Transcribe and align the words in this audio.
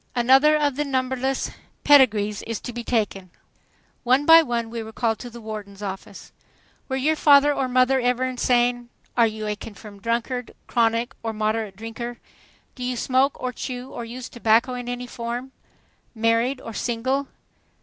Another 0.15 0.57
of 0.57 0.77
the 0.77 0.83
numberless 0.83 1.51
"pedigrees" 1.83 2.41
is 2.47 2.59
to 2.61 2.73
be 2.73 2.83
taken. 2.83 3.29
One 4.03 4.25
by 4.25 4.41
one 4.41 4.71
we 4.71 4.81
were 4.81 4.91
called 4.91 5.19
to 5.19 5.29
the 5.29 5.39
warden's 5.39 5.83
office. 5.83 6.31
"Were 6.89 6.95
your 6.95 7.15
father 7.15 7.53
or 7.53 7.67
mother 7.67 7.99
ever 7.99 8.23
insane?" 8.23 8.89
"Are 9.15 9.27
you 9.27 9.45
a 9.45 9.55
confirmed 9.55 10.01
drunkard, 10.01 10.55
chronic 10.65 11.13
or 11.21 11.33
moderate 11.33 11.75
drinker?" 11.75 12.17
"Do 12.73 12.83
you 12.83 12.97
smoke 12.97 13.39
or 13.39 13.53
chew 13.53 13.91
or 13.91 14.03
use 14.03 14.27
tobacco 14.27 14.73
in 14.73 14.89
any 14.89 15.05
form?" 15.05 15.51
"Married 16.15 16.59
or 16.61 16.73
single?" 16.73 17.27